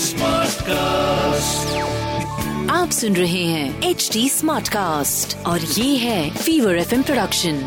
Smart 0.00 0.62
cast 0.62 1.76
आप 2.70 2.90
सुन 2.90 3.16
रहे 3.16 3.44
हैं 3.44 3.90
एच 3.90 4.10
डी 4.12 4.28
स्मार्ट 4.28 4.68
कास्ट 4.68 5.46
और 5.46 5.60
ये 5.60 5.96
है 5.96 6.30
फीवर 6.30 6.76
एफ़ 6.76 6.94
प्रोडक्शन 6.94 7.60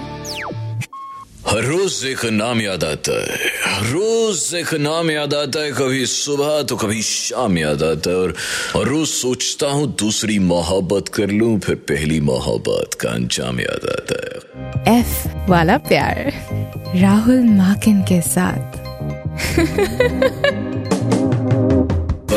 हर 1.47 1.63
रोज 1.63 2.06
एक 2.06 2.26
नाम 2.26 2.62
याद 2.62 2.83
आता 2.83 3.24
है। 3.24 3.38
हर 3.65 3.85
रोज 3.85 4.56
एक 4.56 4.74
नाम 4.74 5.12
याद 5.12 5.33
आता 5.33 5.60
है। 5.60 5.72
कभी 5.72 6.06
सुबह 6.06 6.63
तो 6.63 6.76
कभी 6.76 7.01
शाम 7.01 7.58
याद 7.58 7.83
आता 7.83 8.10
है। 8.10 8.15
और 8.15 8.36
हर 8.76 8.84
रोज 8.84 9.08
सोचता 9.08 9.68
हूँ 9.68 9.96
दूसरी 10.00 10.40
मोहब्बत 10.40 11.08
कर 11.08 11.28
लूँ 11.28 11.60
फिर 11.60 11.76
पहली 11.76 12.20
मोहब्बत 12.22 12.94
का 12.94 13.10
अंजाम 13.10 13.60
याद 13.60 13.90
आता 13.90 14.22
है। 14.26 15.00
एफ़ 15.00 15.28
वाला 15.50 15.78
प्यार। 15.78 16.34
राहुल 16.95 17.44
माकिन 17.44 18.02
के 18.02 18.22
साथ। 18.22 18.84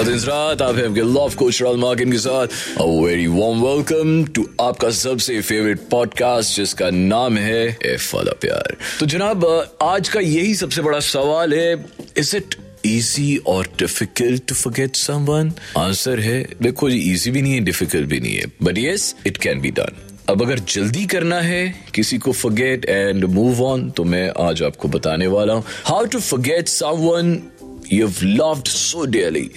रात 0.07 0.63
आप 0.63 0.77
हैं 0.77 0.89
लव 0.97 1.35
कोच 1.37 1.63
मार्किन 1.63 2.13
के 2.13 2.19
साथ। 2.19 2.47
A 2.81 2.85
very 2.85 3.27
warm 3.27 3.63
welcome 3.63 4.25
to 4.25 4.47
आपका 4.61 4.91
सबसे 4.91 5.41
फेवरेट 5.41 5.81
पॉडकास्ट 5.91 6.57
जिसका 6.57 6.91
नाम 6.91 7.37
है 7.39 7.67
एफ़ 7.85 8.17
वाला 8.17 8.33
प्यार। 8.33 8.77
तो 9.01 9.07
जनाब, 9.07 9.45
आज 9.83 10.09
का 10.09 10.21
यही 10.21 10.55
सबसे 10.55 10.83
बड़ा 10.83 11.01
सवाल 11.01 11.55
है 11.55 11.85
इज़ 12.19 12.37
इट 12.37 12.55
इजी 12.85 13.37
और 13.47 13.69
difficult 13.79 14.47
to 14.49 14.55
forget 14.55 14.97
someone 14.97 15.53
answer 15.79 16.21
है, 16.21 16.43
देखो 16.63 16.91
जी 16.91 16.99
इजी 17.13 17.31
भी 17.31 17.43
नहीं 17.43 17.55
है 17.55 17.61
डिफ़िकल्ट 17.61 18.09
भी 18.09 18.21
नहीं 18.21 18.37
है। 18.37 18.45
But 18.63 18.79
yes 18.79 19.15
it 19.27 19.37
can 19.37 19.61
be 19.61 19.71
done 19.71 20.03
अब 20.29 20.43
अगर 20.43 20.59
जल्दी 20.59 21.05
करना 21.07 21.41
है, 21.41 21.75
किसी 21.95 22.19
को 22.19 22.33
फॉरगेट 22.33 22.85
एंड 22.85 23.25
मूव 23.25 23.63
ऑन 23.65 23.91
तो 23.91 24.05
मैं 24.05 24.29
आज 24.41 24.63
आपको 24.63 24.89
बताने 24.89 25.27
वाला 25.27 25.55
हूँ। 25.55 25.65
How 25.85 26.05
to 26.05 26.21
forget 26.21 26.69
someone 26.69 27.39
you've 27.91 28.23
loved 28.23 28.69
so 28.69 29.07
dearly 29.07 29.49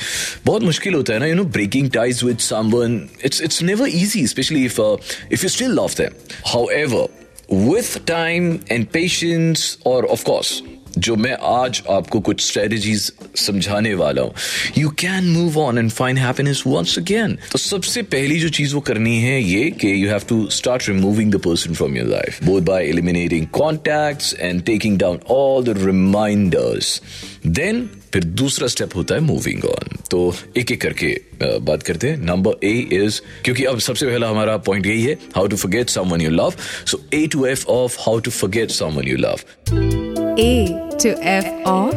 बहुत 0.46 0.64
मुश्किल 0.64 0.94
होता 0.94 1.14
है 1.14 1.20
ना 1.20 1.26
you 1.26 1.38
know 1.40 1.48
breaking 1.58 1.90
ties 1.98 2.24
with 2.30 2.40
someone 2.40 2.98
it's 3.30 3.40
it's 3.48 3.62
never 3.72 3.88
easy 4.02 4.24
especially 4.32 4.66
if 4.72 4.80
uh, 4.80 4.98
if 5.38 5.44
you 5.44 5.50
still 5.50 5.74
love 5.82 5.96
them 5.96 6.14
however 6.54 7.08
with 7.50 8.06
time 8.06 8.60
and 8.70 8.92
patience 8.92 9.78
or 9.86 10.06
of 10.18 10.24
course 10.24 10.62
जो 11.00 11.16
मैं 11.16 11.38
आज 11.50 11.82
आपको 11.90 12.20
कुछ 12.20 12.42
स्ट्रेटजीज 12.42 13.12
समझाने 13.38 13.94
वाला 13.94 14.22
हूँ। 14.22 14.34
You 14.78 14.90
can 15.00 15.30
move 15.30 15.58
on 15.60 15.78
and 15.78 15.90
find 15.92 16.20
happiness 16.20 16.64
once 16.68 16.98
again 17.00 17.38
तो 17.52 17.58
सबसे 17.58 18.02
पहली 18.14 18.40
जो 18.40 18.50
चीज़ 18.50 18.74
वो 18.76 18.82
करनी 18.82 19.18
है 19.22 19.42
ये 19.44 19.70
कि 19.82 19.94
you 20.04 20.10
have 20.10 20.22
to 20.30 20.46
start 20.52 20.90
removing 20.90 21.32
the 21.34 21.40
person 21.46 21.74
from 21.74 21.98
your 21.98 22.08
life 22.08 22.44
both 22.44 22.62
by 22.62 22.88
eliminating 22.88 23.48
contacts 23.54 24.34
and 24.40 24.64
taking 24.64 24.98
down 25.00 25.20
all 25.30 25.64
the 25.64 25.78
reminders 25.86 27.02
then 27.48 27.90
फिर 28.14 28.24
दूसरा 28.42 28.68
स्टेप 28.68 28.96
होता 28.96 29.16
है 29.16 29.22
मूविंग 29.22 29.66
ऑन 29.66 29.98
तो 30.12 30.34
एक 30.58 30.72
एक 30.72 30.82
करके 30.82 31.16
बात 31.42 31.84
करते 31.84 32.10
हैं। 32.10 32.18
नंबर 32.18 32.66
ए 32.66 32.74
इज़ 32.94 33.22
क्योंकि 33.46 33.64
अब 33.64 33.80
सबसे 33.80 34.06
पहला 34.06 34.30
हमारा 34.30 34.58
पॉइंट 34.68 34.86
यही 34.86 35.04
है 35.04 35.18
how 35.36 35.48
to 35.48 35.56
forget 35.56 35.90
someone 35.90 36.22
you 36.22 36.30
love 36.30 36.54
so 36.86 37.02
A 37.14 37.26
to 37.28 37.46
F 37.46 37.66
of 37.70 37.98
how 38.00 38.20
to 38.20 38.32
forget 38.32 38.72
someone 38.72 39.08
you 39.08 39.18
love 39.18 40.09
A 40.40 40.68
to 41.00 41.10
F 41.22 41.48
of 41.66 41.96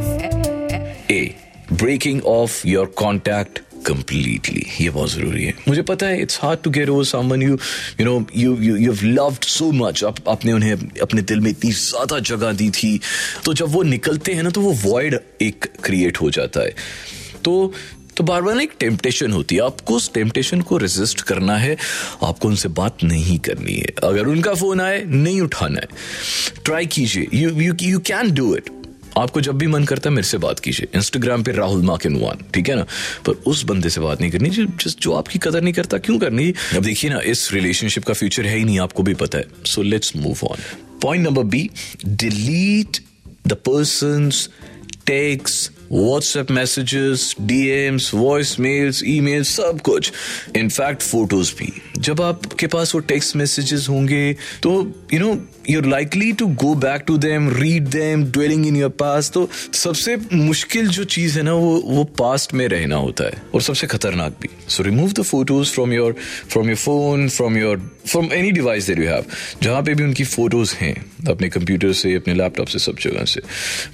A. 1.09 1.37
Breaking 1.83 2.23
off 2.23 2.55
your 2.65 2.87
contact 3.01 3.61
completely. 3.85 4.65
ये 4.81 4.89
बहुत 4.91 5.11
ज़रूरी 5.11 5.45
है। 5.45 5.53
मुझे 5.69 5.83
पता 5.91 6.07
है 6.07 6.21
it's 6.23 6.39
hard 6.43 6.63
to 6.63 6.71
get 6.71 6.89
over 6.89 7.05
someone 7.05 7.43
you 7.43 7.59
you 8.01 8.05
know 8.05 8.17
you 8.37 8.57
you 8.63 8.77
you 8.77 8.95
loved 9.05 9.45
so 9.45 9.71
much 9.73 10.05
आप, 10.05 10.17
आपने 10.29 10.53
उन्हें 10.53 10.73
अपने 11.03 11.23
दिल 11.23 11.41
में 11.41 11.51
इतनी 11.51 11.71
ज़्यादा 11.73 12.19
जगह 12.33 12.53
दी 12.53 12.69
थी। 12.71 12.99
तो 13.45 13.55
जब 13.55 13.73
वो 13.73 13.83
निकलते 13.95 14.35
हैं 14.35 14.43
ना 14.43 14.51
तो 14.51 14.61
वो 14.61 14.73
वॉइड 14.85 15.19
एक 15.43 15.73
क्रिएट 15.85 16.21
हो 16.21 16.31
जाता 16.31 16.61
है। 16.61 16.75
तो 17.45 17.73
तो 18.17 18.25
बार 18.25 18.43
बार 18.43 18.61
एक 18.61 18.73
टेम्पटेशन 18.81 19.33
होती 19.33 19.55
है। 19.55 19.63
आपको 19.63 19.95
उस 19.95 20.13
टेम्पटेशन 20.13 20.61
को 20.61 20.77
रेजिस्ट 20.77 21.21
करना 21.21 21.57
है, 21.57 21.77
आपको 22.23 22.49
उनसे 22.49 22.69
बात 22.69 23.05
नहीं 23.05 23.39
करनी 23.39 23.73
है। 23.73 23.93
अगर 24.05 24.27
उनका 24.27 24.55
फ़ोन 24.55 24.81
आए, 24.81 25.05
नहीं 25.05 25.41
उठाना 25.41 25.81
है। 25.81 25.89
ट्राई 26.65 26.87
कीजिए। 26.87 27.27
You 27.35 27.51
you 27.61 27.75
you 27.83 27.99
can 27.99 28.35
do 28.35 28.57
it 28.57 28.71
आपको 29.19 29.41
जब 29.41 29.59
भी 29.59 29.67
मन 29.67 29.85
करता 29.85 30.11
है, 30.11 30.15
मेरे 30.15 30.27
से 30.27 30.39
बात 30.39 30.61
कीजिए। 30.61 30.89
इंस्टाग्राम 30.95 31.43
पे 31.43 31.53
राहुल 31.53 31.83
माकिन 31.83 32.17
वन 32.17 32.45
ठीक 32.55 32.69
है 32.69 32.77
ना? 32.77 32.83
पर 33.27 33.33
उस 33.33 33.63
बंदे 33.65 33.91
से 33.91 34.01
बात 34.01 34.21
नहीं 34.21 34.31
करनी। 34.31 34.51
जो 34.51 34.65
जिस 34.65 34.99
जो 34.99 35.13
आपकी 35.13 35.39
कदर 35.39 35.63
नहीं 35.63 35.75
करता, 35.75 35.99
क्यों 35.99 36.19
करनी? 36.19 36.55
अब 36.77 36.83
देखिए 36.83 37.11
ना, 37.11 37.21
इस 37.21 37.53
रिलेशनशिप 37.53 38.05
का 38.05 38.15
फ्यूचर 38.15 38.47
है 38.47 38.57
ही 38.59 38.65
नहीं, 38.65 38.79
आपको 38.81 39.03
भी 39.03 39.15
पता 39.15 39.39
है। 39.39 39.45
So 39.67 39.83
let's 39.83 40.17
move 40.17 40.47
on 40.47 40.59
point 41.03 41.27
number 41.27 41.43
B 41.43 41.71
delete 42.07 42.99
the 43.47 43.53
persons 43.53 44.49
texts 45.07 45.71
WhatsApp 45.93 46.51
messages 46.51 47.35
DMs 47.41 48.15
voice 48.15 48.61
mails 48.61 49.03
email 49.07 49.43
सब 49.43 49.81
कुछ। 49.81 50.13
इनफैक्ट 50.57 51.03
फ़ोटोज़ 51.03 51.53
भी। 51.59 51.73
जब 51.99 52.21
आपके 52.21 52.67
पास 52.67 52.95
वो 52.95 53.01
टेक्स्ट 53.01 53.37
मैसेजेस 53.37 53.87
होंगे 53.89 54.33
तो 54.63 54.93
you 55.15 55.21
know 55.21 55.47
you're 55.71 55.87
likely 55.87 56.33
to 56.33 56.47
go 56.47 56.75
back 56.75 57.03
to 57.07 57.19
them 57.19 57.61
read 57.61 57.89
them, 57.89 58.25
dwelling 58.37 58.67
in 58.67 58.77
your 58.77 58.97
past 59.03 59.33
तो 59.33 59.51
सबसे 59.75 60.17
मुश्किल 60.33 60.89
जो 60.89 61.05
चीज़ 61.05 61.37
है 61.37 61.43
ना, 61.45 61.53
वो 61.53 61.83
वो 61.87 62.05
पास्ट 62.05 62.55
में 62.55 62.69
रहना 62.69 62.97
होता 62.97 63.25
है। 63.25 63.43
और 63.55 63.63
सबसे 63.63 63.87
खतरनाक 63.87 64.37
भी। 64.43 64.49
So 64.69 64.83
remove 64.83 65.13
the 65.13 65.23
photos 65.23 65.71
from 65.71 65.93
your 65.93 66.17
from 66.49 66.67
your 66.67 66.77
phone 66.77 67.29
from 67.29 67.57
your 67.57 67.97
from 68.09 68.33
any 68.33 68.51
device 68.51 68.87
that 68.87 68.99
you 68.99 69.09
have 69.09 69.25
जहाँ 69.63 69.83
पे 69.83 69.95
भी 69.95 70.05
उनकी 70.05 70.25
फ़ोटोज़ 70.25 70.75
हैं। 70.75 71.12
अपने 71.29 71.49
कंप्यूटर 71.49 71.93
से, 71.93 72.15
अपने 72.15 72.35
लैपटॉप 72.35 72.67
से, 72.67 72.79
सब 72.79 72.99
जगह 72.99 73.25
से। 73.25 73.41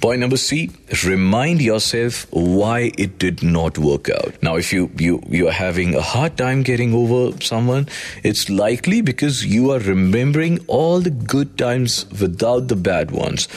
Point 0.01 0.23
number 0.23 0.37
C 0.37 0.69
remind 1.05 1.61
yourself 1.79 2.27
why 2.37 2.91
it 2.99 3.09
did 3.21 3.37
not 3.43 3.79
work 3.79 4.11
out 4.11 4.33
now 4.43 4.57
if 4.57 4.75
you 4.75 4.89
you 5.01 5.21
you 5.31 5.47
are 5.47 5.53
having 5.53 5.95
a 5.95 6.01
hard 6.01 6.33
time 6.37 6.63
getting 6.63 6.95
over 6.95 7.45
someone 7.45 7.85
it's 8.25 8.41
likely 8.49 8.97
because 9.01 9.37
you 9.45 9.67
are 9.73 9.79
remembering 9.85 10.57
all 10.77 11.03
the 11.05 11.11
good 11.33 11.49
times 11.61 12.05
without 12.21 12.67
the 12.67 12.77
bad 12.87 13.11
ones. 13.11 13.47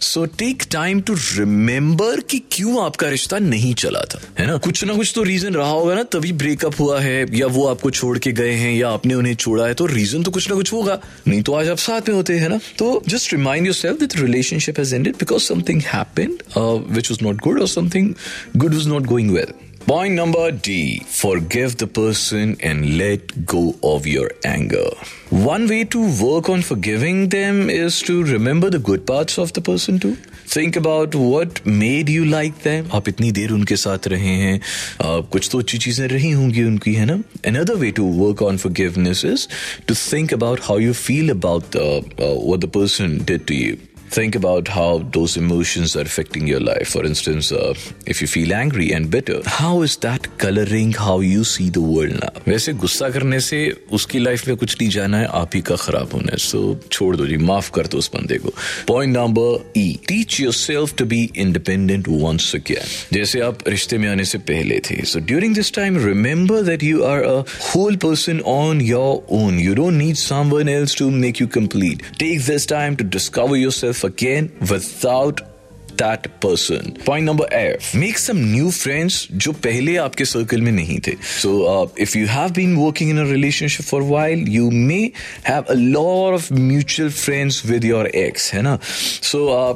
So, 0.00 0.24
take 0.42 0.66
time 0.68 1.02
to 1.10 1.16
remember 1.38 2.24
कि 2.24 2.42
क्यों 2.52 2.84
आपका 2.84 3.08
रिश्ता 3.08 3.38
नहीं 3.38 3.74
चला 3.74 4.00
था, 4.00 4.20
है 4.38 4.46
ना? 4.46 4.56
कुछ 4.56 4.84
ना 4.84 4.94
कुछ 4.94 5.12
तो 5.14 5.22
रीजन 5.22 5.54
रहा 5.54 5.70
होगा 5.70 5.94
ना, 5.94 6.02
तभी 6.02 6.32
ब्रेकअप 6.32 6.80
हुआ 6.80 7.00
है, 7.00 7.38
या 7.38 7.46
वो 7.46 7.66
आपको 7.66 7.90
छोड़ 7.90 8.18
के 8.18 8.32
गए 8.32 8.52
हैं, 8.52 8.74
या 8.74 8.88
आपने 8.88 9.14
उन्हें 9.14 9.34
छोड़ा 9.34 9.66
है 9.66 9.74
तो 9.74 9.86
रीजन 9.86 10.22
तो 10.22 10.30
कुछ 10.30 10.50
ना 10.50 10.56
कुछ 10.56 10.72
होगा। 10.72 11.00
नहीं 11.28 11.42
तो 11.42 11.54
आज 11.54 11.68
आप 11.68 11.76
साथ 11.76 12.08
में 12.08 12.16
होते, 12.16 12.32
हैं 12.32 12.48
ना? 12.48 12.60
तो 12.78 13.02
just 13.08 13.19
just 13.20 13.32
remind 13.32 13.66
yourself 13.66 13.98
that 13.98 14.10
the 14.12 14.22
relationship 14.22 14.78
has 14.78 14.94
ended 14.94 15.18
because 15.18 15.46
something 15.46 15.80
happened 15.80 16.42
uh, 16.56 16.78
which 16.98 17.10
was 17.10 17.20
not 17.20 17.36
good 17.46 17.60
or 17.60 17.66
something 17.66 18.16
good 18.56 18.72
was 18.72 18.86
not 18.86 19.06
going 19.06 19.30
well. 19.30 19.52
Point 19.87 20.15
number 20.15 20.51
D 20.51 20.99
Forgive 21.05 21.77
the 21.77 21.85
person 21.85 22.57
and 22.59 22.97
let 22.97 23.45
go 23.45 23.75
of 23.83 24.07
your 24.07 24.31
anger. 24.43 24.87
One 25.29 25.67
way 25.67 25.83
to 25.95 25.99
work 26.21 26.49
on 26.49 26.63
forgiving 26.63 27.29
them 27.29 27.69
is 27.69 28.01
to 28.07 28.23
remember 28.23 28.71
the 28.71 28.79
good 28.79 29.05
parts 29.05 29.37
of 29.37 29.53
the 29.53 29.61
person 29.61 29.99
too. 29.99 30.15
Think 30.47 30.75
about 30.75 31.13
what 31.13 31.63
made 31.65 32.09
you 32.09 32.25
like 32.25 32.59
them. 32.65 32.89
आप 32.93 33.07
इतनी 33.09 33.31
देर 33.31 33.51
उनके 33.51 33.75
साथ 33.75 34.07
रहे 34.07 34.35
हैं 34.43 34.59
uh, 34.59 35.21
कुछ 35.31 35.49
तो 35.51 35.59
अच्छी 35.59 35.77
चीजें 35.85 36.07
रही 36.07 36.31
होंगी 36.31 36.63
उनकी 36.63 36.93
है 36.93 37.05
ना 37.11 37.23
Another 37.53 37.77
way 37.83 37.91
to 37.99 38.05
work 38.25 38.41
on 38.49 38.57
forgiveness 38.67 39.23
is 39.23 39.47
to 39.87 39.95
think 40.03 40.35
about 40.41 40.67
how 40.69 40.77
you 40.87 40.93
feel 41.07 41.29
about 41.39 41.75
uh, 41.75 41.97
uh, 41.97 42.35
what 42.49 42.61
the 42.61 42.71
person 42.79 43.19
did 43.33 43.47
to 43.51 43.59
you. 43.65 43.77
Think 44.14 44.36
about 44.36 44.68
how 44.74 44.98
those 45.14 45.36
emotions 45.36 45.92
are 45.94 46.02
affecting 46.02 46.48
your 46.48 46.58
life. 46.60 46.88
For 46.92 47.02
instance, 47.08 47.52
uh, 47.52 47.74
if 48.12 48.20
you 48.20 48.26
feel 48.26 48.52
angry 48.52 48.86
and 48.92 49.08
bitter, 49.08 49.36
how 49.46 49.82
is 49.82 49.96
that 50.04 50.24
coloring 50.44 50.94
how 51.02 51.20
you 51.20 51.44
see 51.50 51.66
the 51.76 51.82
world 51.90 52.16
now? 52.22 52.30
वैसे 52.48 52.72
गुस्सा 52.84 53.08
करने 53.16 53.38
से 53.40 53.60
उसकी 53.98 54.18
life 54.18 54.46
में 54.48 54.56
कुछ 54.56 54.74
नहीं 54.80 54.88
जाना 54.90 55.18
है 55.18 55.26
आप 55.40 55.54
ही 55.54 55.60
का 55.68 55.76
खराब 55.82 56.12
होना 56.14 56.32
है। 56.32 56.38
सो 56.38 56.62
छोड़ 56.92 57.14
दो 57.16 57.26
जी 57.26 57.36
माफ़ 57.50 57.70
कर 57.74 57.86
दो 57.86 57.98
उस 57.98 58.10
बंदे 58.14 58.38
को। 58.38 58.54
Point 58.88 59.16
number 59.16 59.70
E 59.76 59.86
teach 60.08 60.40
yourself 60.52 60.94
to 60.98 61.04
be 61.12 61.20
independent 61.36 62.08
once 62.08 62.52
again 62.56 63.14
जैसे 63.16 63.40
आप 63.50 63.68
रिश्ते 63.68 63.98
में 63.98 64.08
आने 64.08 64.24
से 64.24 64.38
पहले 64.50 64.80
थे। 64.90 65.00
So 65.12 65.20
during 65.30 65.54
this 65.54 65.72
time 65.74 65.98
remember 66.06 66.62
that 66.70 66.82
you 66.82 67.02
are 67.12 67.22
a 67.22 67.38
whole 67.74 67.96
person 68.06 68.40
on 68.56 68.80
your 68.80 69.24
own 69.40 69.60
you 69.60 69.74
don't 69.74 69.94
need 70.02 70.16
someone 70.16 70.68
else 70.68 70.96
to 70.98 71.10
make 71.10 71.40
you 71.40 71.46
complete 71.60 72.02
take 72.18 72.44
this 72.46 72.68
time 72.68 72.96
to 72.96 73.04
discover 73.18 73.56
yourself 74.00 74.16
again 74.16 74.50
without 74.72 75.50
that 75.96 76.40
person. 76.40 76.96
Point 77.04 77.24
number 77.24 77.46
F. 77.52 77.94
Make 77.94 78.18
some 78.18 78.52
new 78.52 78.70
friends 78.70 79.28
जो 79.32 79.52
पहले 79.52 79.96
आपके 79.96 80.24
circle 80.24 80.60
में 80.60 80.72
नहीं 80.72 81.00
थे. 81.00 81.16
So 81.42 81.48
uh, 81.48 82.06
if 82.06 82.16
you 82.16 82.26
have 82.26 82.52
been 82.52 82.76
working 82.76 83.08
in 83.08 83.18
a 83.18 83.24
relationship 83.24 83.84
for 83.84 84.00
a 84.00 84.06
while, 84.06 84.38
you 84.56 84.70
may 84.70 85.12
have 85.42 85.64
a 85.68 85.76
lot 85.76 86.34
of 86.34 86.50
mutual 86.50 87.10
friends 87.10 87.70
with 87.72 87.84
your 87.84 88.08
ex, 88.14 88.54
है 88.54 88.62
ना? 88.62 88.80
So 89.22 89.38
uh, 89.48 89.74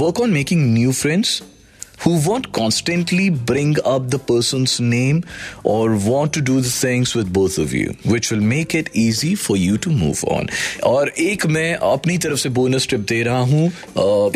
work 0.00 0.20
on 0.20 0.32
making 0.32 0.74
new 0.74 0.92
friends. 0.92 1.49
Who 2.04 2.12
won't 2.26 2.52
constantly 2.52 3.28
bring 3.30 3.76
up 3.84 4.10
the 4.10 4.18
person's 4.18 4.78
name 4.80 5.22
or 5.64 5.96
want 5.96 6.32
to 6.34 6.40
do 6.40 6.60
the 6.60 6.70
things 6.70 7.14
with 7.14 7.32
both 7.32 7.58
of 7.58 7.72
you, 7.72 7.96
which 8.04 8.30
will 8.30 8.46
make 8.54 8.74
it 8.74 8.90
easy 8.94 9.34
for 9.34 9.56
you 9.56 9.78
to 9.78 9.90
move 9.90 10.24
on. 10.38 10.48
और 10.84 11.12
एक 11.28 11.46
मैं 11.46 11.74
अपनी 11.92 12.18
तरफ़ 12.18 12.38
से 12.38 12.48
bonus 12.58 12.88
tip 12.90 13.00
दे 13.08 13.22
रहा 13.22 13.40
हूँ 13.52 13.66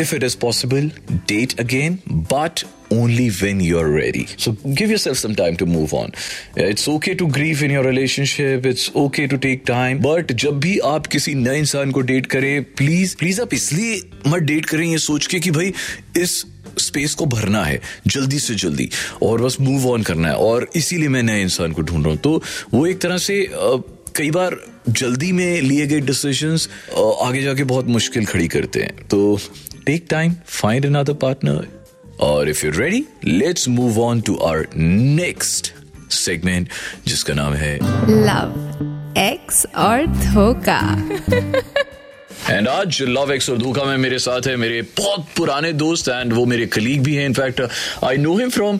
if 0.01 0.15
it 0.15 0.23
is 0.23 0.37
possible 0.41 0.91
date 1.11 1.59
again 1.59 1.99
but 2.09 2.65
only 2.93 3.29
when 3.29 3.59
you're 3.59 3.89
ready. 3.89 4.27
So 4.37 4.51
give 4.79 4.89
yourself 4.89 5.17
some 5.17 5.35
time 5.35 5.55
to 5.57 5.65
move 5.65 5.93
on. 5.93 6.11
It's 6.55 6.87
okay 6.87 7.15
to 7.15 7.27
grieve 7.27 7.63
in 7.63 7.71
your 7.71 7.83
relationship. 7.83 8.65
It's 8.65 8.93
okay 8.95 9.27
to 9.27 9.37
take 9.37 9.65
time. 9.65 10.01
But 10.01 10.33
जब 10.43 10.59
भी 10.59 10.77
आप 10.85 11.07
किसी 11.07 11.33
नए 11.35 11.57
इंसान 11.59 11.91
को 11.91 12.01
date 12.11 12.25
करें 12.35 12.63
please 12.77 13.15
please 13.17 13.41
आप 13.41 13.53
इसलिए 13.53 14.01
मत 14.27 14.43
डेट 14.51 14.65
करें 14.65 14.85
ये 14.85 14.97
सोच 14.97 15.27
के 15.27 15.39
कि 15.39 15.51
भाई 15.51 15.73
इस 16.17 16.43
स्पेस 16.79 17.13
को 17.13 17.25
भरना 17.25 17.63
है, 17.63 17.81
जल्दी 18.07 18.39
से 18.39 18.55
जल्दी। 18.55 18.89
और 19.23 19.41
बस 19.41 19.57
मूव 19.61 19.91
ऑन 19.91 20.03
करना 20.03 20.27
है। 20.27 20.35
और 20.35 20.69
इसीलिए 20.75 21.09
मैं 21.09 21.23
नए 21.23 21.41
इंसान 21.41 21.71
को 21.71 21.81
ढूंढ 21.81 22.03
रहा 22.03 22.09
हूँ। 22.09 22.19
तो 22.21 22.43
वो 22.73 22.85
एक 22.87 22.99
तरह 23.01 23.17
से 23.17 23.49
कई 24.15 24.31
बार 24.31 24.55
जल्दी 24.89 25.31
में 25.31 25.61
लिए 25.61 25.87
गए 25.87 25.99
डिसीजंस 25.99 26.69
आगे 27.21 27.41
जाके 27.41 27.63
बहुत 27.63 27.87
मुश्किल 27.87 28.25
खड़ी 28.25 28.47
करते 28.47 28.79
हैं। 28.79 29.07
तो 29.07 29.39
take 29.85 30.05
time 30.09 30.35
find 30.45 30.85
another 30.85 31.13
partner 31.13 31.67
और 32.19 32.49
if 32.49 32.65
you 32.65 32.71
ready 32.75 33.05
let's 33.25 33.67
move 33.69 33.99
on 34.01 34.21
to 34.21 34.35
our 34.35 34.67
next 34.75 35.73
segment 36.11 36.69
जिसका 37.07 37.33
नाम 37.33 37.53
है 37.53 37.75
लव 38.09 38.61
एक्स 39.17 39.65
और 39.75 40.05
धोखा। 40.07 40.81
एंड 42.49 42.67
आज 42.67 43.01
लव 43.01 43.31
एक्स 43.33 43.49
और 43.49 43.57
धोखा 43.57 43.83
में 43.83 43.97
मेरे 43.97 44.17
साथ 44.19 44.47
है 44.47 44.55
मेरे 44.55 44.81
बहुत 44.97 45.25
पुराने 45.37 45.71
दोस्त 45.73 46.09
एंड 46.09 46.33
वो 46.33 46.45
मेरे 46.45 46.65
कलीग 46.75 47.03
भी 47.03 47.15
हैं 47.15 47.25
in fact 47.25 47.61
I 48.05 48.17
know 48.17 48.35
him 48.37 48.49
from 48.49 48.79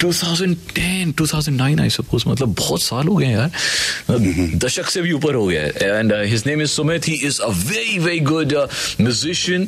2010 0.00 1.12
2009 1.18 1.80
I 1.80 1.90
suppose 1.90 2.24
मतलब 2.28 2.54
बहुत 2.58 2.82
साल 2.82 3.08
हो 3.08 3.16
गए 3.16 3.26
यार। 3.26 3.50
दशक 4.58 4.86
से 4.86 5.02
भी 5.02 5.12
ऊपर 5.12 5.34
हो 5.34 5.46
गया 5.46 5.62
है। 5.62 5.98
And 5.98 6.14
his 6.14 6.42
name 6.46 6.62
is 6.62 6.70
Sumit 6.70 7.08
he 7.08 7.14
is 7.14 7.40
a 7.42 7.48
very 7.48 7.98
very 7.98 8.20
good 8.20 8.54
musician 9.00 9.64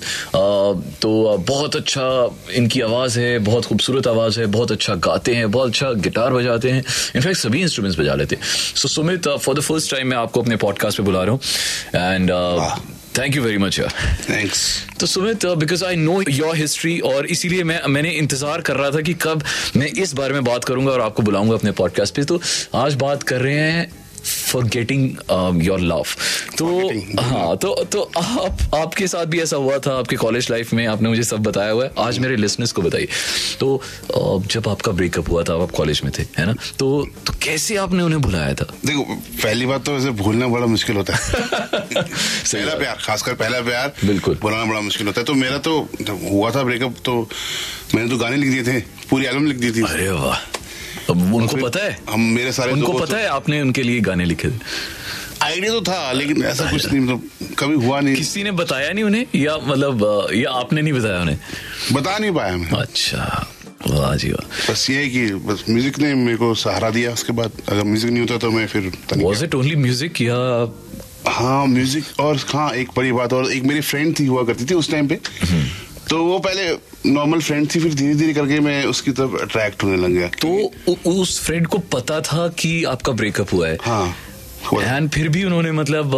तो 1.02 1.36
uh, 1.36 1.46
बहुत 1.48 1.76
अच्छा 1.76 2.06
इनकी 2.54 2.80
आवाज़ 2.80 3.18
है 3.20 3.38
बहुत 3.38 3.64
खूबसूरत 3.64 4.06
आवाज़ 4.06 4.40
है 4.40 4.46
बहुत 4.46 4.72
अच्छा 4.72 4.94
गाते 4.94 5.34
हैं 5.34 5.50
बहुत 5.50 5.68
अच्छा 5.68 5.92
गिटार 6.06 6.32
बजाते 6.32 6.70
हैं। 6.70 6.84
इनफैक्ट 7.16 7.38
सभी 7.38 7.60
इंस्ट्रूमेंट्स 7.62 8.00
बजा 8.00 8.14
लेते 8.14 8.36
हैं। 8.36 8.42
So 8.76 8.88
Sumit 8.88 9.28
for 9.28 9.54
the 9.54 9.60
first 9.60 9.90
time 9.90 10.06
मैं 10.06 10.16
आपको 10.16 10.42
अपने 10.42 10.56
पॉडकास्ट 10.56 10.98
पे 10.98 11.02
बुला 11.02 11.22
रहा 11.22 11.32
हूँ। 11.32 11.40
And 11.94 12.30
thank 13.18 13.36
you 13.36 13.42
very 13.42 13.58
much 13.58 13.78
यार 13.78 14.16
थैंक्स 14.30 14.84
तो 15.00 15.06
Sumit 15.06 15.46
because 15.46 15.84
I 15.84 15.96
know 15.96 16.22
your 16.30 16.56
history 16.56 16.98
और 17.00 17.26
इसीलिए 17.26 17.64
मैं 17.64 17.80
मैंने 17.88 18.10
इंतज़ार 18.10 18.60
कर 18.60 18.76
रहा 18.76 18.90
था 18.90 19.00
कि 19.00 19.14
कब 19.14 19.42
मैं 19.76 19.86
इस 19.86 20.14
बारे 20.14 20.34
में 20.34 20.44
बात 20.44 20.64
करूँगा 20.64 20.92
और 20.92 21.00
आपको 21.00 21.22
बुलाऊँगा 21.22 21.54
अपने 21.54 21.70
पॉडकास्ट 21.70 22.14
पे। 22.14 22.24
तो 22.24 22.40
आज 22.74 22.94
बात 22.94 23.22
कर 23.22 23.40
रहे 23.40 23.54
हैं 23.54 24.05
फॉर 24.26 24.64
गेटिंग 24.64 25.62
योर 25.62 25.80
लव 25.80 26.04
तो 26.58 26.66
हाँ 27.22 27.56
तो 27.56 27.74
तो 27.84 28.02
आप 28.16 28.74
आपके 28.74 29.06
साथ 29.06 29.26
भी 29.26 29.40
ऐसा 29.40 29.56
हुआ 29.56 29.78
था 29.78 29.98
आपके 29.98 30.16
कॉलेज 30.16 30.50
लाइफ 30.50 30.72
में 30.72 30.86
आपने 30.86 31.08
मुझे 31.08 31.22
सब 31.22 31.42
बताया 31.42 31.70
हुआ 31.70 31.84
है। 31.84 31.90
आज 31.98 32.18
मेरे 32.18 32.36
लिसनर्स 32.36 32.72
को 32.72 32.82
बताइए। 32.82 33.08
तो 33.60 33.82
uh, 34.18 34.46
जब 34.46 34.68
आपका 34.68 34.92
ब्रेकअप 34.92 35.30
हुआ 35.30 35.42
था 35.42 35.62
आप 35.62 35.70
कॉलेज 35.70 36.00
में 36.04 36.12
थे 36.18 36.22
है 36.38 36.46
ना? 36.46 36.54
तो 36.78 37.08
तो 37.26 37.32
कैसे 37.42 37.76
आपने 37.76 38.02
उन्हें 38.02 38.20
बुलाया 38.20 38.54
था? 38.54 38.66
देखो 38.86 39.02
पहली 39.42 39.66
बात 39.66 39.84
तो 39.84 39.92
वैसे 39.92 40.10
भूलना 40.10 40.48
बड़ा 40.48 40.66
मुश्किल 40.66 40.96
होता 40.96 41.14
है। 41.14 41.32
पहला 42.02 42.74
प्यार 42.74 42.96
खासकर 43.00 43.34
पहला 43.34 43.60
प्यार 43.60 43.92
बिल्कुल। 44.04 44.38
भुलाना 44.42 44.64
बड़ा 44.64 44.80
मुश्किल 44.80 45.06
होता 45.06 45.20
है। 45.20 45.24
तो 45.24 45.34
मेरा 45.34 45.58
तो 45.58 45.78
हुआ 46.30 46.50
था 46.50 46.62
ब्रेकअप 46.62 46.94
तो 47.04 47.28
मैंने 47.94 48.10
तो 48.10 48.16
गाने 48.16 48.36
लिख 48.36 48.50
दिए 48.50 48.62
थे 48.62 48.80
पूरी 49.10 49.26
एल्बम 49.26 49.46
लिख 49.46 49.56
दी 49.56 49.70
थी। 49.70 49.82
अरे 49.82 50.10
वाह। 50.10 50.55
अब 51.10 51.34
उनको 51.34 51.56
पता 51.56 51.84
है? 51.84 51.98
हम 52.10 52.20
मेरे 52.34 52.52
सारे 52.52 52.72
उनको 52.72 52.92
पता 52.92 53.16
है। 53.16 53.26
आपने 53.30 53.60
उनके 53.60 53.82
लिए 53.82 54.00
गाने 54.00 54.24
लिखे 54.24 54.48
थे। 54.48 54.58
आइडिया 55.42 55.72
तो 55.72 55.80
था 55.82 56.12
लेकिन 56.12 56.42
ऐसा 56.44 56.70
कुछ 56.70 56.86
नहीं 56.86 57.00
मतलब 57.00 57.54
कभी 57.58 57.74
हुआ 57.84 58.00
नहीं। 58.00 58.14
किसी 58.16 58.42
ने 58.42 58.50
बताया 58.52 58.92
नहीं 58.92 59.04
उन्हें 59.04 59.26
या 59.36 59.56
मतलब 59.66 60.28
या 60.34 60.50
आपने 60.52 60.82
नहीं 60.82 60.92
बताया 60.92 61.20
उन्हें? 61.20 61.38
बता 61.92 62.16
नहीं 62.18 62.32
पाया 62.32 62.56
मैं। 62.56 62.70
अच्छा 62.78 63.46
वाह 63.86 64.14
जी 64.16 64.30
वाह। 64.30 64.72
बस 64.72 64.88
ये 64.90 64.96
है 64.96 65.08
कि 65.08 65.26
बस 65.46 65.64
म्यूज़िक 65.70 65.98
ने 65.98 66.14
मेरे 66.16 66.36
को 66.36 66.54
सहारा 66.56 66.90
दिया 66.90 67.12
उसके 67.12 67.32
बाद 67.32 67.60
अगर 67.68 67.84
म्यूज़िक 67.84 68.10
नहीं 68.10 68.20
होता 68.20 68.38
तो 68.38 68.50
मैं 68.50 68.66
फिर 68.66 68.90
वॉज़ 69.16 69.44
इट 69.44 69.54
ओनली 69.54 69.76
म्यूज़िक 69.76 70.20
या 70.20 70.36
हाँ 71.28 71.66
म्यूज़िक 71.66 72.20
और 72.20 72.36
हाँ 72.48 72.70
एक 72.74 72.88
बड़ी 72.96 73.12
बात 73.12 73.32
और 73.32 73.52
एक 73.52 73.62
मेरी 73.64 73.80
फ्रेंड 73.82 74.18
थी 74.18 74.26
हुआ 74.26 74.44
करती 74.44 74.64
थी 74.64 74.74
उस 74.74 74.90
टाइम 74.90 75.08
पे। 75.08 75.18
तो 76.10 76.22
वो 76.24 76.38
पहले 76.38 76.68
नॉर्मल 77.12 77.40
फ्रेंड 77.40 77.68
थी 77.74 77.80
फिर 77.80 77.94
धीरे 77.94 78.14
धीरे 78.14 78.34
करके 78.34 78.60
मैं 78.60 78.84
उसकी 78.84 79.10
तरफ़ 79.12 79.36
अट्रैक्ट 79.42 79.82
होने 79.84 79.96
लग 79.96 80.10
गया। 80.10 80.28
तो 80.40 81.10
उस 81.10 81.40
फ्रेंड 81.40 81.66
को 81.66 81.78
पता 81.92 82.20
था 82.20 82.46
कि 82.58 82.82
आपका 82.84 83.12
ब्रेकअप 83.12 83.52
हुआ 83.52 83.68
है। 83.68 83.78
हाँ 83.82 84.14
एंड 84.74 85.08
फिर 85.10 85.28
भी 85.28 85.42
उन्होंने 85.44 85.72
मतलब 85.72 86.14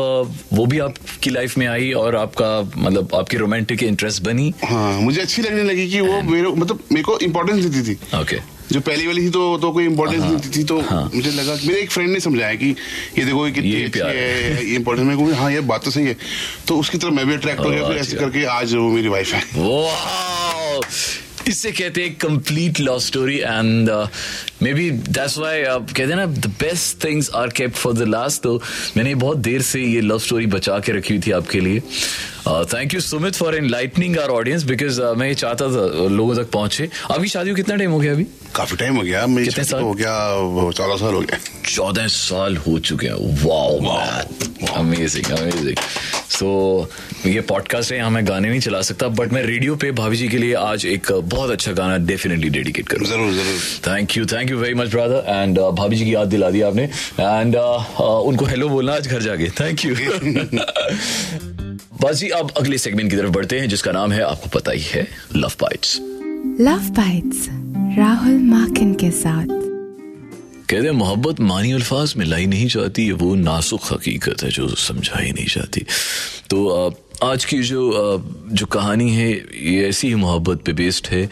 वो 0.52 0.67
भी 0.67 0.79
आपकी 0.79 1.31
लाइफ 1.31 1.56
में 1.58 1.67
आई 1.67 1.90
और 1.93 2.17
आपका 2.17 2.61
मतलब 2.76 3.14
आपकी 3.14 3.37
रोमांटिक 3.37 3.82
इंटरेस्ट 3.82 4.23
बनी। 4.23 4.52
हाँ 4.64 5.00
मुझे 5.00 5.20
अच्छी 5.20 5.43
लगने 5.43 5.62
लगी 5.62 5.88
कि 5.90 6.00
वो 6.00 6.20
मेरे 6.23 6.49
मतलब 6.49 6.85
मेरे 6.93 7.02
को 7.02 7.19
इम्पोर्टेंस 7.19 7.64
देती 7.64 7.88
थी। 7.88 7.99
ओके 8.20 8.40
जो 8.73 8.81
पहली 8.81 9.06
वाली 9.06 9.23
थी 9.23 9.31
तो 9.31 9.56
तो 9.59 9.70
कोई 9.73 9.85
इम्पोर्टेंस 9.85 10.23
नहीं 10.23 10.37
थी, 10.37 10.50
थी 10.56 10.65
तो 10.65 10.81
हाँ। 10.81 11.11
मुझे 11.15 11.31
लगा 11.31 11.55
मेरे 11.65 11.81
एक 11.81 11.91
फ्रेंड 11.91 12.11
ने 12.12 12.20
समझाया 12.20 12.55
कि 12.55 12.75
ये 13.19 13.25
देखो 13.25 13.47
ये 13.47 13.53
कितनी 13.53 13.82
अच्छी 13.82 14.00
है 14.00 14.67
ये 14.73 14.79
मेरे 14.79 15.17
को 15.17 15.32
हाँ 15.35 15.50
ये 15.53 15.61
बात 15.73 15.85
तो 15.85 15.91
सही 15.91 16.06
है। 16.06 16.17
तो 16.69 16.79
उसकी 16.79 16.99
तरफ़ 16.99 17.12
मैं 17.12 17.26
भी 17.26 17.35
अट्रैक्ट 17.35 17.61
हो 17.61 17.70
गया 17.70 17.88
फिर 17.88 17.97
ऐसे 17.97 18.17
अच्छा। 18.17 18.26
करके 18.26 18.44
आज 18.59 18.75
वो 18.75 18.88
मेरी 18.91 19.09
वाइफ 19.09 19.32
है। 19.32 19.43
इससे 21.49 21.70
कहते 21.73 22.03
हैं 22.03 22.15
complete 22.15 22.81
love 22.81 22.99
story 22.99 23.38
and 23.38 23.88
maybe 24.75 24.90
that's 24.90 25.38
why 25.38 25.62
कहते 25.62 26.02
हैं 26.02 26.16
ना 26.16 26.26
the 26.26 26.52
best 26.60 27.05
things 27.05 27.31
are 27.34 27.49
kept 27.56 27.76
for 27.76 27.93
the 27.94 28.08
last 28.08 28.43
तो 28.43 28.60
मैंने 28.96 29.14
बहुत 29.14 29.38
देर 29.49 29.62
से 29.62 29.82
ये 29.82 30.00
लव 30.00 30.19
स्टोरी 30.19 30.46
बचा 30.56 30.78
के 30.78 30.93
रखी 30.93 31.14
हुई 31.14 31.22
थी 31.26 31.31
आपके 31.32 31.60
लिए। 31.60 31.81
Thank 32.72 32.94
you 32.94 33.00
Sumit 33.00 33.34
for 33.37 33.55
enlightening 33.56 34.19
our 34.19 34.28
audience 34.31 34.62
because 34.64 35.00
मैं 35.19 35.28
ये 35.28 35.34
चाहता 35.34 35.64
था 35.66 35.87
uh, 35.87 36.10
लोगों 36.10 36.34
तक 36.37 36.50
पहुँचे। 36.50 36.88
अभी 37.10 37.28
शादी 37.28 37.50
को 37.50 37.56
कितना 37.56 37.76
टाइम 37.76 37.90
हो 37.90 37.99
गया 37.99 38.12
अभी? 38.12 38.25
काफ़ी 38.55 38.76
टाइम 38.76 38.96
हो 38.96 39.02
गया। 39.02 39.26
मेरी 39.26 39.46
कितने 39.46 39.64
साल? 39.64 39.81
को 39.81 39.87
हो 39.87 39.94
गया 39.94 40.70
चौदह 40.70 40.96
साल 40.96 41.14
हो 41.14 41.20
गया 41.20 41.38
चौदह 41.75 42.06
साल 42.08 42.56
हो 42.66 42.78
चुके 42.78 43.06
हैं। 43.06 43.44
वाओ 43.44 43.78
अमेजिंग 44.75 45.31
अमेजिंग 45.38 45.76
सो 46.31 46.49
ये 47.26 47.40
पॉडकास्ट 47.40 47.93
है 47.93 47.99
यहाँ 47.99 48.11
मैं 48.11 48.26
गाने 48.28 48.49
नहीं 48.49 48.61
चला 48.61 48.81
सकता 48.82 49.08
बट 49.20 49.32
मैं 49.32 49.43
रेडियो 49.43 49.76
पे 49.76 49.90
भाभी 49.93 50.16
जी 50.16 50.28
के 50.28 50.38
लिए 50.38 50.54
आज 50.54 50.87
एक 50.87 51.12
बहुत 51.12 51.50
अच्छा 51.50 51.72
गाना 51.72 51.96
डेफिनेटली 52.06 52.49
डेडिकेट 52.50 52.88
करूँ 52.88 53.06
ज़रूर 53.06 53.32
ज़रूर। 53.32 53.61
Thank 53.87 54.16
you 54.16 54.26
thank 54.26 54.48
you 54.50 54.59
very 54.59 54.75
much 54.75 54.89
brother 54.95 55.25
and 55.29 55.59
भाभी 55.79 55.97
जी 55.97 56.05
की 56.05 56.15
याद 56.15 56.29
दिला 56.29 56.50
दी 56.50 56.61
आपने 56.71 56.83
एंड 57.21 57.56
उनको 57.56 58.45
हेलो 58.45 58.69
बोलना 58.69 58.95
आज 58.95 59.09
घर 59.09 59.23
जाके 59.23 59.49
थैंक 59.61 59.85
यू 59.85 59.95
बस 62.03 62.17
जी 62.17 62.29
अब 62.41 62.50
अगले 62.59 62.79
सेगमेंट 62.79 63.11
की 63.11 63.17
तरफ़ 63.17 63.31
बढ़ते 63.33 63.59
हैं 63.61 63.69
जिसका 63.69 63.93
नाम 63.93 64.12
है 64.12 64.23
आपको 64.23 64.49
पता 64.59 64.73
ही 64.73 64.83
है 64.91 65.06
love 65.37 65.53
bites 65.61 65.97
love 66.61 66.89
bites 66.97 67.47
Rahul 67.99 68.38
Makin 68.50 68.95
के 69.02 69.11
साथ 69.11 69.47
कहते 70.71 70.85
हैं 70.87 70.90
मोहब्बत 70.93 71.40
मानी 71.40 71.73
अल्फाज 71.73 72.12
में 72.17 72.25
लाई 72.26 72.47
नहीं 72.47 72.67
जाती 72.69 73.05
ये 73.07 73.12
वो 73.23 73.35
नासुक 73.35 73.81
हकीकत 73.93 74.43
है 74.43 74.50
जो 74.50 74.69
समझाई 74.78 75.31
नहीं 75.33 75.47
जाती 75.55 75.85
तो 76.50 76.64
अ, 76.67 76.90
आज 77.25 77.44
की 77.44 77.58
जो 77.58 77.78
जो 78.48 78.66
कहानी 78.66 79.10
है 79.10 79.30
ये 79.62 79.88
ऐसी 79.88 80.08
ही 80.08 80.14
मोहब्बत 80.14 80.60
पे 80.62 80.72
बेस्ड 80.72 81.06
है 81.06 81.30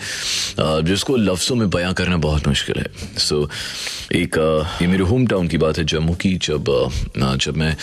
जिसको 0.61 1.17
लफ्ज़ों 1.17 1.57
में 1.57 1.71
बयां 1.71 1.95
करना 1.95 2.17
बहुत 2.17 2.49
मुश्किल 2.49 2.79
है। 2.79 3.19
सो 3.19 3.45
so, 3.45 3.51
एक 4.13 4.39
ये 4.83 4.89
मेरे 4.89 5.05
होम 5.05 5.27
टाउन 5.27 5.49
की 5.49 5.59
बात 5.59 5.79
है 5.79 5.85
जम्मू 5.85 6.15
की 6.15 6.35
जब 6.35 6.65
जब 7.19 7.57
मैं 7.57 7.77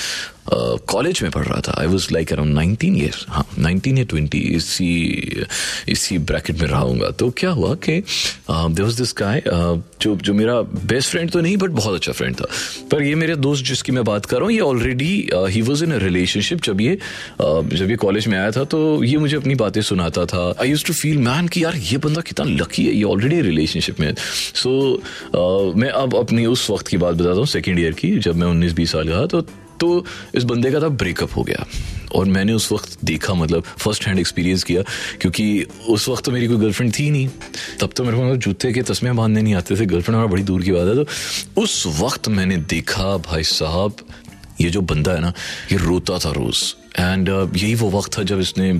कॉलेज 0.51 1.21
में 1.23 1.31
पढ़ 1.31 1.45
रहा 1.45 1.59
था. 1.67 1.75
I 1.79 1.87
was 1.87 2.07
like 2.13 2.33
around 2.33 2.53
nineteen 2.55 2.97
years 2.97 3.25
हाँ 3.29 3.45
नाइनटीन 3.59 3.97
या 3.97 4.03
ट्वेंटी 4.03 4.39
इसी 4.55 4.91
इसी 5.89 6.17
ब्रैकेट 6.31 6.59
में 6.61 6.67
रहा 6.67 7.09
तो 7.19 7.29
क्या 7.37 7.49
हुआ 7.51 7.73
कि 7.85 7.99
देर 8.51 8.83
वॉज़ 8.83 8.97
दिस 8.97 9.13
गाय 9.17 9.41
जो 9.45 10.15
जो 10.15 10.33
मेरा 10.33 10.59
बेस्ट 10.61 11.09
फ्रेंड 11.11 11.31
तो 11.31 11.41
नहीं 11.41 11.57
बट 11.57 11.69
बहुत 11.69 11.95
अच्छा 11.95 12.11
फ्रेंड 12.11 12.35
था. 12.35 12.45
पर 12.91 13.03
ये 13.03 13.15
मेरे 13.15 13.35
दोस्त 13.35 13.65
जिसकी 13.65 13.91
मैं 13.91 14.03
बात 14.03 14.25
कर 14.25 14.37
रहा 14.37 14.45
हूँ 14.45 14.51
ये 14.53 14.59
ऑलरेडी 14.59 15.29
ही 15.33 15.61
वॉज़ 15.61 15.83
इन 15.83 15.91
अ 15.91 15.97
रिलेशनशिप 15.97 16.61
जब 16.63 16.81
ये 16.81 16.97
uh, 17.41 17.73
जब 17.73 17.89
ये 17.89 17.95
कॉलेज 17.95 18.27
में 18.27 18.37
आया 18.37 18.51
था 18.51 18.63
तो 18.65 19.03
ये 19.03 19.17
मुझे 19.17 19.35
अपनी 19.37 19.55
बातें 19.55 19.81
सुनाता 19.81 20.25
था. 20.25 20.43
I 20.61 20.69
use 20.69 20.85
to 20.85 20.93
feel 20.93 21.17
man 21.17 21.47
कि 21.47 21.63
यार 21.63 21.75
ये 21.91 21.97
बंदा 21.97 22.21
कितना 22.21 22.45
लकी 22.53 22.85
है 22.85 22.93
ये 22.93 23.03
ऑलरेडी 23.03 23.41
रिलेशनशिप 23.41 23.99
में 23.99 24.13
सो 24.15 24.69
so, 24.69 25.01
uh, 25.35 25.75
मैं 25.81 25.89
अब 26.03 26.15
अपनी 26.15 26.45
उस 26.45 26.69
वक्त 26.69 26.87
की 26.87 26.97
बात 26.97 27.15
बताता 27.15 27.37
हूँ 27.37 27.45
सेकेंड 27.47 27.79
ईयर 27.79 27.93
की 27.93 28.17
जब 28.19 28.35
मैं 28.35 28.47
उन्नीस 28.47 28.73
बीस 28.73 28.91
साल 28.91 29.09
का 29.09 29.21
था 29.21 29.25
तो 29.25 29.45
तो 29.83 30.05
इस 30.35 30.43
बंदे 30.43 30.71
का 30.71 30.81
था 30.81 30.87
ब्रेकअप 31.01 31.35
हो 31.35 31.43
गया। 31.43 31.65
और 32.15 32.25
मैंने 32.25 32.53
उस 32.53 32.71
वक्त 32.71 32.97
देखा 33.03 33.33
मतलब 33.33 33.63
फ़र्स्ट 33.77 34.05
हैंड 34.07 34.19
एक्सपीरियंस 34.19 34.63
किया, 34.63 34.81
क्योंकि 35.21 35.65
उस 35.89 36.07
वक्त 36.09 36.25
तो 36.25 36.31
मेरी 36.31 36.47
कोई 36.47 36.57
गर्लफ्रेंड 36.57 36.93
थी 36.99 37.09
नहीं। 37.11 37.29
तब 37.79 37.93
तो 37.95 38.03
मेरे 38.03 38.17
को 38.17 38.23
मतलब 38.23 38.39
जूते 38.39 38.73
के 38.73 38.81
तस्मे 38.81 39.11
बांधने 39.11 39.41
नहीं 39.41 39.53
आते 39.53 39.75
थे। 39.75 39.85
गर्लफ्रेंड 39.85 40.15
हमारा 40.15 40.31
बड़ी 40.31 40.43
दूर 40.43 40.63
की 40.63 40.71
बात 40.71 40.87
है। 40.87 41.03
तो 41.03 41.61
उस 41.61 41.83
वक्त 41.99 42.27
मैंने 42.27 42.57
देखा, 42.57 43.17
भाई 43.17 43.43
साहब, 43.43 43.95
ये 44.61 44.69
जो 44.69 44.81
बंदा 44.81 45.11
है 45.11 45.21
ना, 45.21 45.33
ये 45.71 45.77
रोता 45.77 46.19
था 46.19 46.31
रोज। 46.31 46.63
एंड 46.99 47.29
uh, 47.29 47.57
यही 47.57 47.75
वो 47.75 47.89
वक्त 47.89 48.17
था 48.17 48.23
जब 48.23 48.39
इसने 48.39 48.73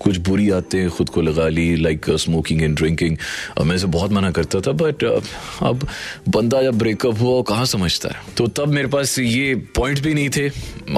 कुछ 0.00 0.16
बुरी 0.16 0.50
आदतें 0.50 0.90
खुद 0.90 1.08
को 1.08 1.20
लगा 1.20 1.48
ली 1.48 1.76
लाइक 1.76 2.06
स्मोकिंग 2.10 2.62
एंड 2.62 2.76
ड्रिंकिंग 2.76 3.16
मैं 3.64 3.76
इसे 3.76 3.86
बहुत 3.86 4.12
मना 4.12 4.30
करता 4.30 4.60
था 4.60 4.72
बट 4.72 5.04
uh, 5.04 5.24
अब 5.62 5.88
बंदा 6.28 6.62
जब 6.62 6.78
ब्रेकअप 6.78 7.20
हुआ 7.20 7.42
कहाँ 7.42 7.66
समझता 7.66 8.08
है? 8.08 8.14
तो 8.36 8.46
तब 8.46 8.68
मेरे 8.68 8.88
पास 8.88 9.18
ये 9.18 9.54
पॉइंट 9.54 10.00
भी 10.00 10.14
नहीं 10.14 10.30
थे। 10.30 10.48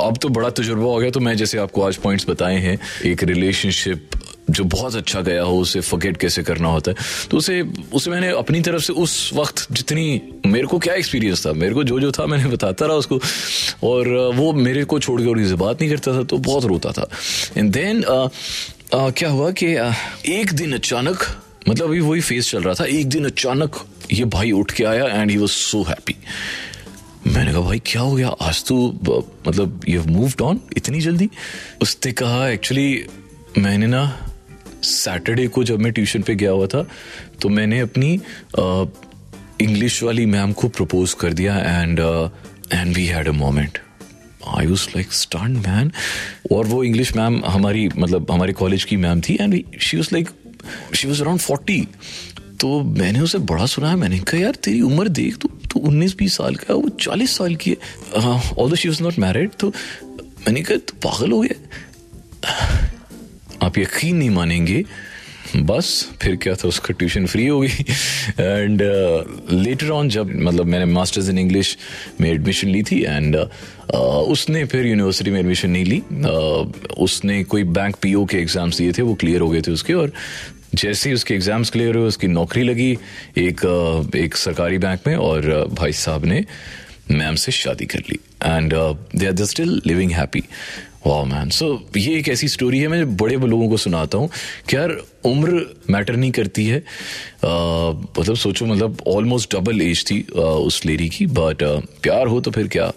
अब 0.03 0.19
तो 0.23 0.29
बड़ा 0.29 0.50
तजुर्बा 0.50 0.85
हो 0.85 0.99
गया 0.99 1.11
तो 1.11 1.21
मैं 1.21 1.37
जैसे 1.37 1.59
आपको 1.59 1.83
आज 1.83 1.97
पॉइंट्स 1.97 2.31
बताए 2.31 2.57
हैं 2.57 2.79
एक 3.05 3.25
रिलेशनशिप 3.25 4.11
जो 4.50 4.64
बहुत 4.64 4.94
अच्छा 4.94 5.20
गया 5.20 5.42
हो, 5.42 5.59
उसे 5.61 5.80
फॉरगेट 5.80 6.16
कैसे 6.16 6.42
करना 6.42 6.68
होता 6.68 6.90
है। 6.90 6.97
तो 7.30 7.37
उसे 7.37 7.61
उसे 7.94 8.11
मैंने 8.11 8.28
अपनी 8.28 8.61
तरफ़ 8.61 8.82
से 8.82 8.92
उस 8.92 9.30
वक्त 9.35 9.66
जितनी, 9.73 10.20
मेरे 10.47 10.66
को 10.66 10.78
क्या 10.78 10.94
एक्सपीरियंस 10.94 11.47
था? 11.47 11.52
मेरे 11.52 11.75
को 11.75 11.85
जो 11.85 12.00
जो 12.00 12.11
था, 12.12 12.26
मैंने 12.26 12.47
बताता 12.47 12.87
रहा 12.87 12.97
उसको। 12.97 13.20
और 13.82 14.09
वो 14.35 14.52
मेरे 14.52 14.85
को 14.85 14.99
छोड़ 14.99 15.20
के 15.23 15.28
और 15.28 15.44
से 15.49 15.54
बात 15.56 15.80
नहीं 15.80 15.90
करता 15.90 16.12
था 16.12 16.23
तो 16.23 16.38
बहुत 16.38 16.64
रोता 16.64 16.92
था। 16.92 17.09
एंड 17.56 17.73
देन 17.73 18.04
क्या 18.94 19.28
हुआ 19.28 19.50
कि 19.52 19.66
एक 20.32 20.52
दिन 20.52 20.73
अचानक 20.73 21.25
मतलब 21.68 21.87
अभी 21.87 22.00
वही 22.00 22.20
फेस 22.20 22.50
चल 22.50 22.62
रहा 22.62 22.75
था, 22.75 22.85
एक 22.85 23.09
दिन 23.09 23.25
अचानक 23.25 23.76
ये 24.12 24.25
भाई 24.26 24.50
उठ 24.52 24.73
के 24.73 24.85
आया 24.85 25.04
and 25.12 25.30
he 25.30 25.37
was 25.37 25.50
so 25.50 25.82
happy 25.82 26.14
मैंने 27.26 27.50
कहा, 27.52 27.61
भाई, 27.61 27.78
क्या 27.87 28.02
हो 28.02 28.14
गया? 28.14 28.28
आज 28.42 28.64
तो 28.64 28.76
मतलब 29.49 29.80
यू 29.88 30.02
मूव्ड 30.04 30.40
ऑन 30.40 30.61
इतनी 30.76 31.00
जल्दी? 31.00 31.28
उसने 31.82 32.12
कहा 32.12 32.49
एक्चुअली 32.49 33.04
मैंने 33.59 33.87
ना 33.87 34.02
सैटरडे 34.82 35.46
को 35.49 35.64
जब 35.64 35.78
मैं 35.78 35.92
ट्यूशन 35.92 36.22
पे 36.22 36.34
गया 36.34 36.50
हुआ 36.50 36.66
था 36.66 36.87
तो 37.42 37.49
मैंने 37.49 37.80
अपनी 37.80 38.12
इंग्लिश 39.60 40.02
वाली 40.02 40.26
मैम 40.26 40.52
को 40.52 40.68
प्रपोज 40.68 41.14
कर 41.14 41.32
दिया 41.32 41.56
and 41.58 42.00
and 42.72 42.94
we 42.96 43.06
had 43.06 43.28
a 43.28 43.32
moment 43.32 43.78
I 44.49 44.66
was 44.66 44.88
like 44.88 45.12
stunned 45.12 45.56
man 45.66 45.92
और 46.52 46.66
वो 46.66 46.82
इंग्लिश 46.84 47.16
मैम 47.16 47.42
हमारी 47.46 47.88
मतलब 47.96 48.30
हमारे 48.30 48.52
कॉलेज 48.52 48.84
की 48.84 48.96
मैम 48.96 49.20
थी 49.20 49.38
and 49.40 49.62
she 49.80 49.96
was 49.96 50.08
like 50.12 50.30
she 50.94 51.08
was 51.08 51.22
around 51.22 51.40
forty 51.40 51.87
तो 52.60 52.80
मैंने 52.82 53.20
उसे 53.20 53.38
बड़ा 53.38 53.66
सुना 53.66 53.90
है 53.90 53.96
मैंने 53.96 54.18
कहा, 54.18 54.40
यार, 54.40 54.54
तेरी 54.54 54.80
उम्र 54.80 55.08
देख, 55.08 55.37
तू 55.37 55.49
तो 55.49 55.80
उन्नीस 55.80 56.14
बीस 56.16 56.37
साल 56.37 56.54
का 56.54 56.75
वो 56.75 56.88
चालीस 57.00 57.37
साल 57.37 57.54
की 57.56 57.70
है. 57.70 57.76
All 58.58 58.75
she 58.76 58.88
was 58.88 59.02
not 59.02 59.18
married 59.18 59.50
तो 59.60 59.68
मैंने 59.68 60.62
कहा, 60.62 60.76
तू 60.76 61.08
पागल 61.08 61.32
हो 61.32 61.40
गया। 61.40 61.54
आप 63.62 63.79
यकीन 63.79 64.17
नहीं 64.17 64.31
मानेंगे 64.31 64.85
बस 65.57 65.88
फिर 66.23 66.37
क्या 66.43 66.55
था 66.55 66.69
उसका 66.69 66.95
ट्यूशन 66.99 67.26
फ्री 67.26 67.47
हो 67.47 67.61
गई। 67.61 67.85
एंड 68.38 68.83
लेटर 69.52 69.90
ऑन 69.90 70.09
जब 70.09 70.31
मतलब 70.37 70.67
मैंने 70.67 70.85
मास्टर्स 70.93 71.29
इन 71.29 71.38
इंग्लिश 71.38 71.76
में 72.21 72.31
एडमिशन 72.31 72.69
ली 72.69 72.83
थी 72.83 73.00
एंड 73.02 73.37
uh, 73.37 73.49
उसने 74.35 74.64
फिर 74.64 74.87
यूनिवर्सिटी 74.87 75.31
में 75.31 75.38
एडमिशन 75.40 75.71
नहीं 75.71 75.85
ली। 75.85 76.00
Uh, 76.00 76.97
उसने 76.99 77.43
कोई 77.45 77.64
बैंक 77.79 77.97
पीओ 78.02 78.25
के 78.25 78.38
एग्ज़ाम्स 78.38 78.79
दिए 78.79 78.93
थे 78.93 79.02
वो 79.02 79.14
क्लियर 79.14 79.40
हो 79.40 79.49
गए 79.49 79.61
थे 79.61 79.71
उसके 79.71 79.95
और 79.95 80.12
जैसे 80.75 81.09
ही 81.09 81.14
उसके 81.14 81.35
एग्ज़ाम्स 81.35 81.71
क्लियर 81.71 81.97
हुए 81.97 82.09
उसकी 82.09 82.29
नौकरी 82.29 82.62
लगी 82.62 82.90
एक 83.38 83.61
uh, 83.61 84.17
एक 84.17 84.37
सरकारी 84.37 84.79
बैंक 84.79 85.00
में 85.07 85.17
और 85.17 85.50
uh, 85.62 85.75
भाई 85.75 85.93
साहब 86.02 86.25
ने 86.25 86.45
मैम 87.11 87.35
से 87.35 87.52
शादी 87.52 87.87
कर 87.87 88.02
ली। 88.11 88.19
And 88.45 88.75
they 89.17 89.26
are 89.26 89.45
still 89.45 89.81
living 89.87 90.12
happy 90.12 90.43
वाह 91.07 91.25
मैन 91.25 91.50
सो 91.50 91.66
ये 91.97 92.19
एक 92.19 92.28
ऐसी 92.28 92.49
स्टोरी 92.49 92.78
है 92.78 92.88
मैं 92.88 93.16
बड़े 93.16 93.37
लोगों 93.37 93.69
को 93.69 93.76
सुनाता 93.76 94.19
हूँ 94.19 94.28
कि 94.69 94.76
यार 94.76 94.90
उम्र 95.25 95.62
मैटर 95.90 96.16
नहीं 96.16 96.30
करती 96.33 96.66
है। 96.66 96.78
मतलब 98.19 98.37
सोचो 98.37 98.66
मतलब 98.66 99.02
ऑलमोस्ट 99.09 99.54
डबल 99.54 99.80
एज 99.83 100.04
थी 100.11 100.19
आ, 100.37 100.40
उस 100.40 100.85
लेडी 100.87 101.09
की 101.09 101.26
बट 101.26 101.62
प्यार 102.02 102.26
हो 102.26 102.40
तो 102.40 102.50
फिर 102.50 102.69
क्या? 102.69 102.90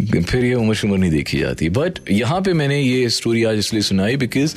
फिर 0.00 0.44
ये 0.44 0.54
उम्र 0.54 0.74
शुम्र 0.74 0.98
नहीं 0.98 1.10
देखी 1.10 1.38
जाती। 1.38 1.68
बट 1.70 1.98
यहाँ 2.10 2.40
पे 2.40 2.52
मैंने 2.52 2.80
ये 2.80 3.08
स्टोरी 3.10 3.44
आज 3.44 3.58
इसलिए 3.58 3.82
सुनाई 3.82 4.16
बिकॉज़ 4.16 4.54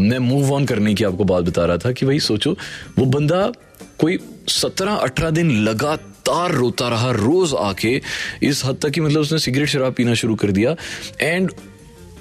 मैं 0.00 0.18
मूव 0.18 0.52
ऑन 0.54 0.66
करने 0.66 0.94
की 0.94 1.04
आपको 1.04 1.24
बात 1.24 1.44
बता 1.44 1.64
रहा 1.64 1.76
था 1.76 1.92
कि 1.92 2.06
भाई 2.06 2.18
सोचो 2.20 2.56
वो 2.98 3.04
बंदा 3.08 3.52
कोई 3.98 4.18
सत्रह 4.48 4.92
अठारह 4.92 5.30
दिन 5.30 5.50
लगातार 5.64 6.52
रोता 6.52 6.88
रहा 6.88 7.10
रोज 7.10 7.54
आके 7.54 8.00
इस 8.42 8.64
हद 8.64 8.78
तक 8.82 8.90
कि 8.90 9.00
मतलब 9.00 9.20
उसने 9.20 9.38
सिगरेट 9.38 9.68
शराब 9.68 9.94
पीना 9.94 10.14
शुरू 10.14 10.34
कर 10.34 10.50
दिया। 10.50 10.74
एंड 11.20 11.50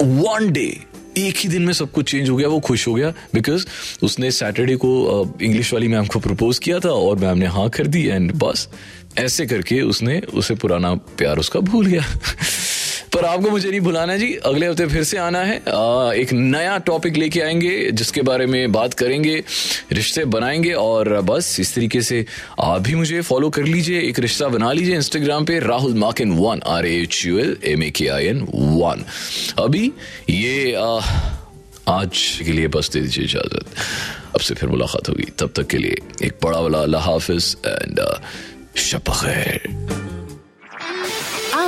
वन 0.01 0.51
डे 0.51 0.79
एक 1.17 1.37
ही 1.37 1.49
दिन 1.49 1.61
में 1.61 1.73
सब 1.73 1.91
कुछ 1.91 2.11
चेंज 2.11 2.29
हो 2.29 2.35
गया 2.35 2.47
वो 2.47 2.59
खुश 2.59 2.87
हो 2.87 2.93
गया 2.93 3.09
बिकॉज़ 3.09 3.65
उसने 4.03 4.31
सैटरडे 4.31 4.75
को 4.75 5.33
इंग्लिश 5.41 5.67
uh, 5.67 5.73
वाली 5.73 5.87
मैम 5.87 6.05
को 6.05 6.19
प्रपोज 6.19 6.59
किया 6.59 6.79
था 6.79 6.89
और 6.89 7.17
मैम 7.17 7.37
ने 7.37 7.45
हाँ 7.45 7.69
कर 7.69 7.87
दी 7.87 8.05
एंड 8.07 8.31
बस 8.31 8.67
ऐसे 9.17 9.45
करके 9.45 9.81
उसने 9.81 10.19
उसे 10.19 10.55
पुराना 10.55 10.93
प्यार 10.93 11.37
उसका 11.37 11.59
भूल 11.59 11.85
गया। 11.85 12.03
पर 13.13 13.25
आपको 13.25 13.49
मुझे 13.49 13.69
नहीं 13.69 13.79
भुलाना 13.81 14.15
जी। 14.17 14.33
अगले 14.45 14.67
हफ़्ते 14.67 14.85
फिर 14.87 15.03
से 15.03 15.17
आना 15.17 15.39
है। 15.39 15.55
आ, 15.57 16.11
एक 16.13 16.31
नया 16.33 16.77
टॉपिक 16.77 17.17
लेके 17.17 17.41
आएँगे 17.41 17.91
जिसके 17.91 18.21
बारे 18.21 18.45
में 18.45 18.71
बात 18.71 18.93
करेंगे 18.93 19.43
रिश्ते 19.91 20.25
बनाएँगे 20.25 20.71
और 20.73 21.09
बस 21.21 21.59
इस 21.59 21.73
तरीके 21.75 22.01
से 22.01 22.25
आप 22.59 22.81
भी 22.81 22.95
मुझे 22.95 23.21
फॉलो 23.21 23.49
कर 23.49 23.63
लीजिए। 23.63 24.01
एक 24.01 24.19
रिश्ता 24.19 24.47
बना 24.47 24.71
लीजिए 24.71 24.95
इंस्टाग्राम 24.95 25.45
पे 25.45 25.59
Rahul 25.59 25.93
Makin 25.93 26.31
one 26.31 26.61
R 26.67 26.85
H 26.85 27.25
U 27.25 27.39
L 27.39 27.57
M 27.65 27.83
A 27.83 27.89
K 27.89 28.07
I 28.07 28.25
N 28.25 28.41
one 28.53 29.03
अभी 29.59 29.91
ये 30.29 30.73
आ, 30.75 30.99
आज 31.87 32.17
के 32.45 32.51
लिए 32.51 32.67
बस 32.67 32.89
दे 32.89 33.01
दीजिए 33.01 33.23
इजाज़त। 33.23 33.65
अब 34.35 34.39
से 34.39 34.55
फिर 34.55 34.69
मुलाकात 34.69 35.09
होगी। 35.09 35.23
तब 35.39 35.53
तक 35.55 35.67
के 35.67 35.77
लिए 35.77 35.97
एक 36.23 36.33
बड़ा 36.43 36.59
वाला 36.59 36.79
अल्लाह 36.79 37.01
हाफिज 37.01 37.55
एंड 37.65 37.99
शब 38.77 39.11
खैर। 39.11 40.00